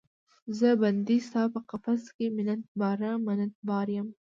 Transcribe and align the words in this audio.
زه 0.57 0.69
بندۍ 0.81 1.17
ستا 1.27 1.43
په 1.53 1.59
قفس 1.69 2.03
کې، 2.15 2.25
منت 2.35 2.63
باره، 2.81 3.11
منت 3.25 3.53
بار 3.67 3.87
یم 3.95 4.07